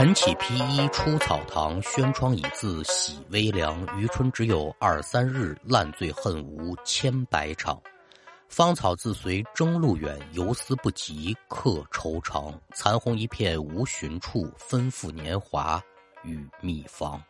[0.00, 3.86] 晨起披衣出草堂，轩窗已自喜微凉。
[3.98, 7.78] 余春只有二三日，烂醉恨无千百场。
[8.48, 12.58] 芳草自随征路远，游丝不及客愁长。
[12.72, 15.78] 残红一片无寻处，吩咐年华
[16.22, 17.22] 与秘方。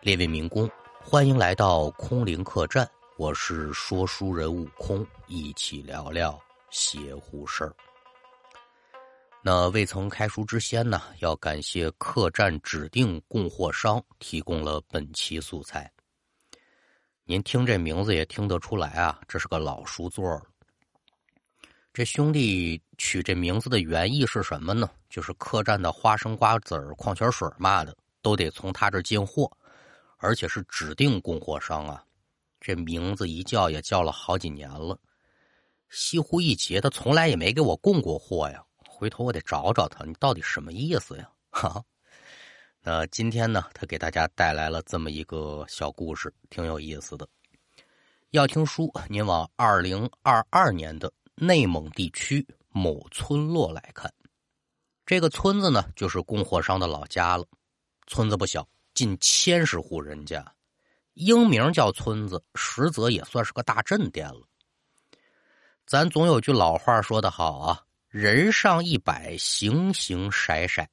[0.00, 0.68] 列位民工，
[1.00, 6.36] 欢迎来到空灵客栈，我是说书人悟空，一起聊聊
[6.70, 7.72] 邪乎事儿。
[9.46, 15.92] 那未曾开书之先呢，要感谢客栈指定供货商提供了本期素材。
[17.24, 20.46] 您听这名字也听得出来啊，这是个老书座了。
[21.92, 24.88] 这兄弟取这名字的原意是什么呢？
[25.10, 29.54] 就是客栈的花生、瓜子儿、矿泉水嘛的，都得从他这进货，
[30.16, 32.02] 而且是指定供货商啊。
[32.62, 34.98] 这名字一叫也叫了好几年了，
[35.90, 38.64] 西湖一杰他从来也没给我供过货呀。
[38.94, 41.28] 回头我得找找他，你到底什么意思呀？
[41.50, 41.84] 哈。
[42.80, 47.26] 那今天呢，他给大家带来了这么一个小故事，挺有意思的。
[48.30, 54.12] 要听书，您往二零二二年的内蒙地区某村落来看。
[55.04, 57.44] 这个村子呢，就是供货商的老家了。
[58.06, 60.54] 村子不小，近千十户人家，
[61.14, 64.42] 英名叫村子，实则也算是个大镇店了。
[65.86, 67.82] 咱总有句老话说得好啊
[68.14, 70.86] ，“人上一百，形形色色。”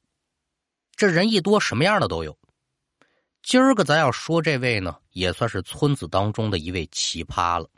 [0.98, 2.36] 这人一多，什么样的都有。
[3.44, 7.70] 今儿个咱要说这位呢，也算是村子当中的一位奇葩了。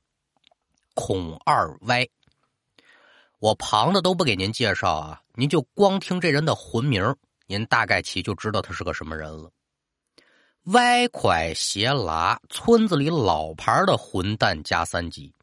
[0.93, 2.07] 孔二歪，
[3.39, 7.13] 我旁的都不给您介绍啊，您就光听这人的魂名，
[7.45, 9.51] 您大概其就知道他是个什么人了。
[10.67, 15.33] 歪拐斜拉，村子里老牌的混蛋加三级。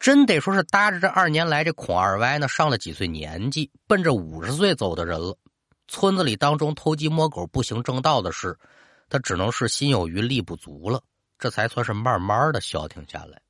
[0.00, 5.36] 真得说是搭着这二年来，这孔二歪呢，上了几岁年纪，奔着五十岁走的人了。
[5.88, 8.58] 村子里当中偷鸡摸狗不行正道的事，
[9.10, 11.02] 他只能是心有余力不足了，
[11.38, 13.42] 这才算是慢慢的消停下来。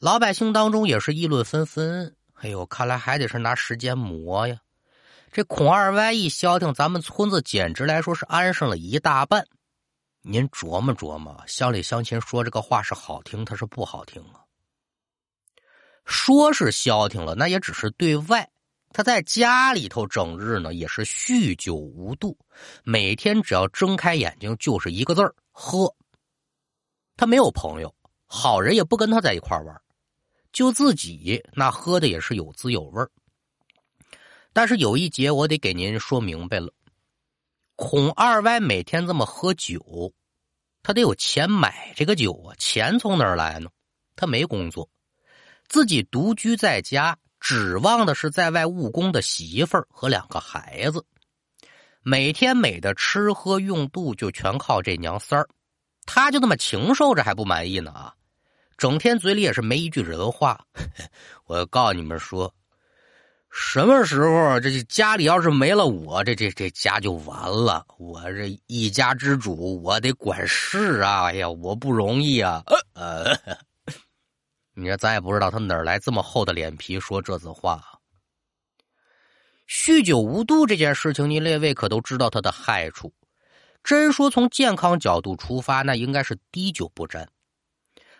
[0.00, 4.58] 老百姓当中也是议论纷纷，哎呦，看来还得是拿时间磨呀。
[5.30, 9.46] 这孔二歪一消停，咱们村子简直来说是安生了一大半。
[10.22, 14.42] 您琢磨琢磨，乡里乡亲说这个话是好听，他是不好听啊。
[16.06, 18.48] 说是消停了，那也只是对外。
[18.92, 22.38] 他在家里头整日呢，也是酗酒无度，
[22.82, 25.94] 每天只要睁开眼睛就是一个字儿喝。
[27.16, 27.94] 他没有朋友，
[28.26, 29.82] 好人也不跟他在一块玩，
[30.52, 33.04] 就自己那喝的也是有滋有味
[34.54, 36.72] 但是有一节我得给您说明白了，
[37.74, 40.14] 孔二歪每天这么喝酒，
[40.82, 43.68] 他得有钱买这个酒啊，钱从哪儿来呢？
[44.14, 44.88] 他没工作，
[45.68, 47.16] 自己独居在家。
[47.38, 51.04] 指望的是在外务工的媳妇儿和两个孩子，
[52.02, 55.48] 每天美的吃喝用度就全靠这娘三儿，
[56.06, 58.14] 他就那么禽兽着还不满意呢啊！
[58.76, 60.60] 整天嘴里也是没一句人话。
[61.46, 62.52] 我告诉你们说，
[63.48, 67.86] 什么时候这家里要是没了我，这这这家就完了。
[67.98, 71.26] 我这一家之主，我得管事啊！
[71.26, 72.64] 哎呀，我不容易啊！
[72.94, 73.38] 呃。
[74.78, 77.82] 你说咱也不知道他哪儿来这么厚的脸皮说这子话。
[79.66, 83.12] 酗酒无度这件事情，你列位可都知道它的害处。
[83.82, 87.26] 真说从健康角度出发，那应该是滴酒不沾。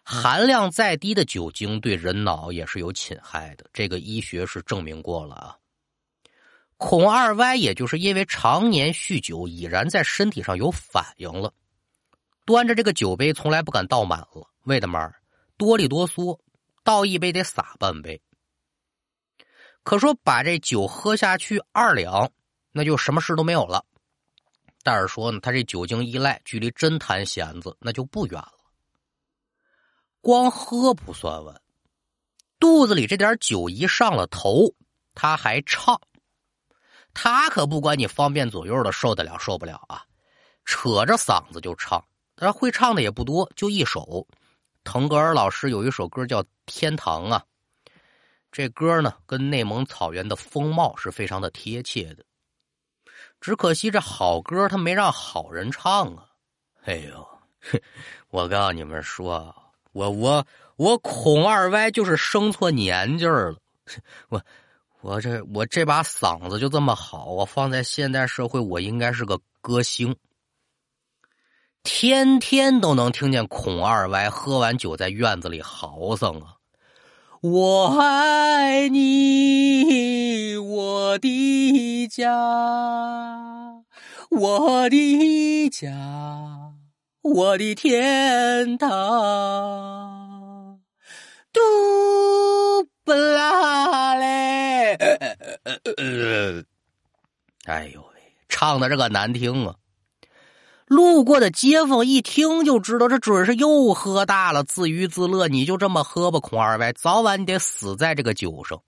[0.03, 5.57] 含量再低的酒精对人脑也是有侵害的，这个医学是证明过了啊。
[6.79, 11.53] 孔二歪也就是因为常年酗酒，已然在身体上有反应了，
[12.47, 15.13] 端着这个酒杯从来不敢倒满了，为的嘛
[15.59, 16.39] 哆里哆嗦。
[16.87, 18.23] 倒一杯得洒半杯，
[19.83, 22.31] 可说把这酒喝下去二两，
[22.71, 23.85] 那就什么事都没有了。
[24.85, 28.53] 但是说呢，他这酒精依赖距离真弹弦子那就不远了。
[30.21, 31.61] 光喝不算完，
[32.61, 34.73] 肚子里这点酒一上了头，
[35.13, 36.01] 他还唱。
[37.13, 40.05] 他可不管你方便左右的受得了受不了啊，
[40.65, 42.05] 扯着嗓子就唱。
[42.37, 44.25] 他会唱的也不多，就一首。
[44.85, 47.45] 腾格尔老师有一首歌叫《天堂》啊，
[48.53, 52.25] 这歌呢跟内蒙草原的风貌是非常的贴切的。
[53.41, 56.27] 只可惜这好歌他没让好人唱啊！
[56.85, 57.29] 哎呦，
[58.29, 59.55] 我告诉你们说，
[59.93, 60.47] 我我
[60.77, 63.55] 我孔二歪就是生错年纪了。
[64.29, 64.43] 我
[65.01, 70.17] 我这我这把嗓子就这么好，我放在现代社会，我应该是个歌星。
[71.83, 76.56] 天天都能听见孔二歪喝完酒在院子里嚎丧啊！
[77.49, 82.33] 我爱你，我的家，
[84.31, 85.93] 我的家，
[87.23, 88.91] 我的天堂，
[91.53, 91.61] 嘟
[93.05, 94.97] 不啦嘞！
[97.67, 98.09] 哎呦喂，
[98.49, 99.77] 唱的这个难听啊！
[100.87, 105.49] 路过的街坊一听就知道，这准是又喝大了，自娱自乐。
[105.49, 108.81] 你就这么喝吧，孔二歪，早晚你得死在这个酒上。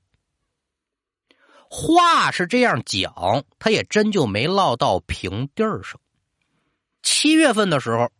[1.68, 6.00] 话是这样讲，他也真就没落到平地儿上。
[7.02, 8.10] 七月份的时候，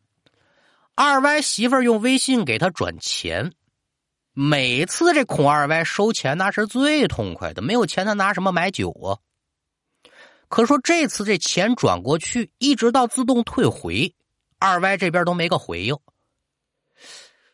[0.97, 3.53] 二歪媳妇儿用微信给他转钱，
[4.33, 9.17] 每次这孔二歪收钱那是最痛快的，没有钱他拿什么买酒啊？
[10.49, 14.15] 可说这次这钱转过去，一直到自动退回，
[14.59, 15.97] 二歪这边都没个回应。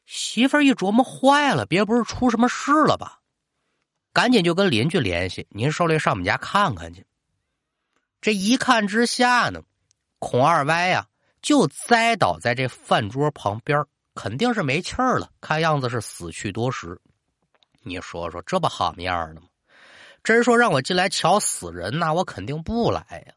[0.06, 3.20] 媳妇一琢磨，坏了，别不是出什么事了吧？
[4.12, 7.04] 赶紧就跟邻居联系，您受累上我们家看看去。
[8.20, 9.62] 这一看之下呢，
[10.20, 11.08] 孔二歪呀
[11.42, 17.00] 就栽倒在这饭桌旁边，肯定是没气儿了，看样子是死去多时。
[17.82, 19.48] 你说说，这不好样的吗？
[20.24, 23.34] 真说让我进来瞧死人，那我肯定不来呀。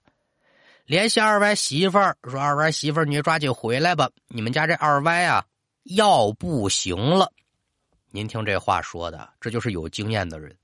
[0.86, 5.44] 联系二歪媳妇儿说：“二歪媳妇儿，你抓紧回来吧，你们家这二歪啊，
[5.84, 7.30] 要不行了。”
[8.10, 10.56] 您听这话说的，这就是有经验的人。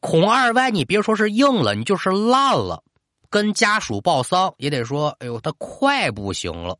[0.00, 2.82] 孔二歪，你别说是硬了，你就是烂了，
[3.28, 6.78] 跟家属报丧也得说：“哎呦，他快不行了。”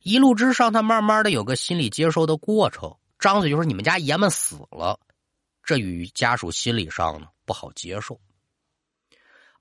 [0.00, 4.98] 一路之上，他慢慢的有个心理接受的过程，张嘴就说：“你们家爷们死了。”
[5.62, 8.20] 这与家属心理上呢不好接受。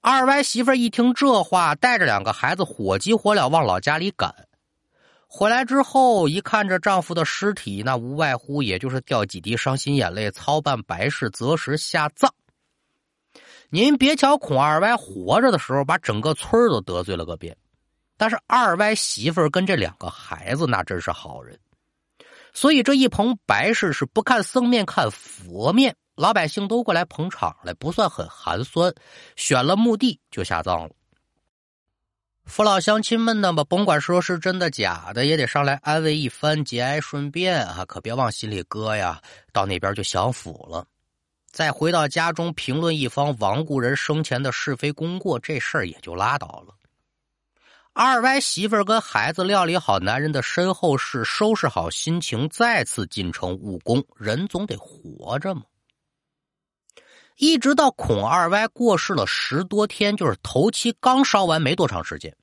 [0.02, 4.48] 二歪媳妇一听这话，带着两个孩子火急火燎往老家里赶。
[5.28, 12.34] 回来之后一看这丈夫的尸体，那无外乎也就是掉几滴伤心眼泪，操办白事，择时下葬。
[13.70, 17.56] 您别瞧孔二歪活着的时候把整个村都得罪了个遍，
[18.18, 21.58] 但是二歪媳妇跟这两个孩子那真是好人。
[22.54, 28.94] 所以这一棚白事是不看僧面看佛面，老百姓都过来捧场来，不算很寒酸。
[29.36, 30.92] 选了墓地就下葬了。
[32.44, 39.22] 父老乡亲们呢吧，甭管说是真的假的，也得上来安慰一番，节哀顺变啊，可别往心里搁呀。
[39.54, 40.86] 到那边就享福了，
[41.52, 46.74] 再回到家中评论一方亡故人生前的是非功过，这事儿也就拉倒了。
[47.94, 54.06] 二歪媳妇儿跟孩子料理好男人的身后事，收拾好心情，再次进城务工。
[54.16, 55.64] 人总得活着嘛。
[57.36, 62.38] 一直到孔二歪过世了十多天，就是头七刚烧完没多长时间，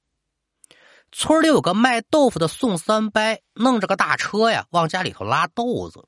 [1.12, 3.20] 村里有个卖豆腐的宋三伯，
[3.54, 6.06] 弄着个大车呀，往家里头拉豆子。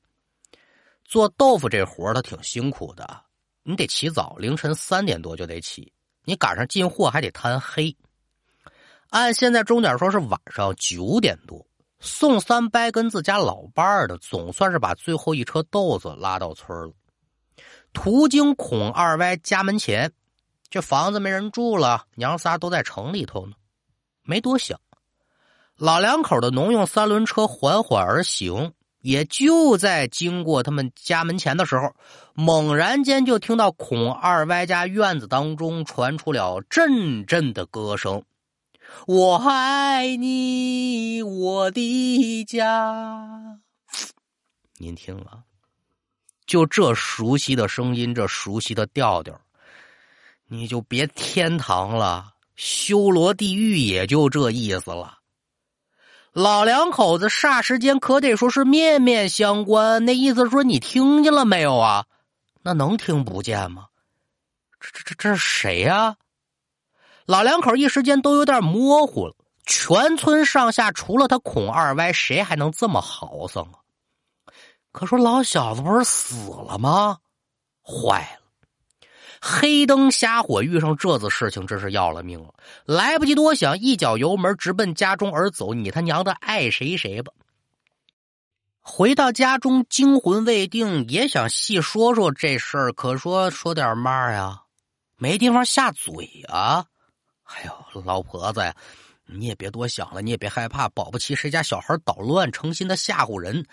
[1.03, 3.23] 做豆腐这活他挺辛苦的，
[3.63, 5.91] 你得起早，凌晨三点多就得起，
[6.25, 7.95] 你赶上进货还得贪黑。
[9.11, 11.67] 按现在钟点说，是晚上九点多。
[11.99, 16.93] 宋三伯跟自家老伴儿的，总算是把最后一车豆子拉到村了。
[17.91, 20.13] 途经孔二歪家门前，
[20.69, 23.51] 这房子没人住了，娘仨都在城里头呢。
[24.23, 24.79] 没多想，
[25.75, 28.71] 老两口的农用三轮车缓缓而行，
[29.01, 31.93] 也就在经过他们家门前的时候，
[32.33, 38.23] 猛然间就听到孔二歪家院子当中传出了阵阵的歌声。
[39.07, 43.59] 我爱你，我的家。
[44.77, 45.43] 您听了，
[46.45, 49.39] 就这熟悉的声音，这熟悉的调调，
[50.47, 55.19] 你就别天堂了，修罗地狱也就这意思了。
[56.33, 62.05] 老两口子霎时间可得说是面面相关，那意思说你听见了没有啊？
[62.61, 63.87] 那能听不见吗？
[64.79, 66.15] 这这这这是谁呀？
[67.31, 69.33] 老两口一时间都有点模糊了。
[69.65, 73.79] 全村上下除了他孔二歪，谁还能这么豪横啊？
[74.91, 77.19] 可说老小子不是死了吗？
[77.81, 79.07] 坏了！
[79.39, 82.53] 黑灯瞎火遇上这子事情，真是要了命了。
[82.83, 85.73] 来不及多想，一脚油门直奔家中而走。
[85.73, 87.31] 你他娘的爱谁谁吧！
[88.81, 94.63] 回到家中，惊魂未定，也想细说说这事儿，可说说点嘛呀？
[95.15, 96.87] 没地方下嘴啊！
[97.53, 98.75] 哎呦，老婆子呀，
[99.25, 103.65] 你也别多想了，你也别害怕，保不齐谁家小孩捣乱，成心的吓唬人。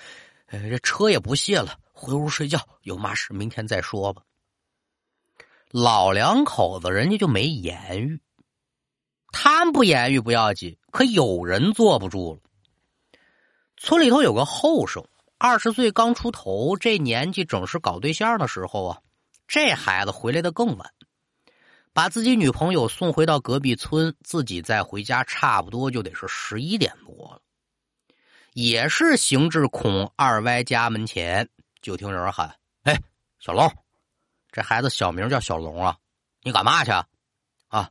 [0.47, 4.23] 呃，这车也不卸了，回屋睡觉，有嘛事明天再说吧。
[5.71, 8.21] 老两口子人家就没言语，
[9.31, 12.41] 他们不言语不要紧，可有人坐不住了。
[13.77, 15.07] 村里头有个后生，
[15.37, 18.99] 二十岁刚出头，这年纪正是搞对象的时候啊。
[19.47, 20.91] 这孩子回来的更晚。
[21.99, 27.43] 把自己女朋友送回到隔壁村，自己再回家，差不多就得是十一点多了。
[28.53, 31.49] 也是行至孔二歪家门前，
[31.83, 33.03] 就听有人喊：“哎，
[33.41, 33.69] 小龙，
[34.53, 35.99] 这孩子小名叫小龙啊，
[36.45, 36.93] 你干嘛去？
[37.67, 37.91] 啊，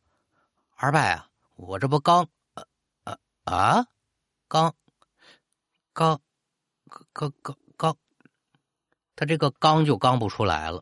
[0.77, 2.65] 二伯啊，我这不刚，呃
[3.03, 3.85] 呃啊，
[4.47, 4.73] 刚，
[5.91, 6.21] 刚，
[7.11, 7.97] 刚刚刚，
[9.17, 10.81] 他这个刚就刚不出来了，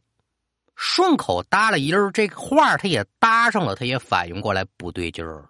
[0.75, 5.49] 顺口搭了一儿，这个话他也搭上了，他也反应过来不对劲儿了。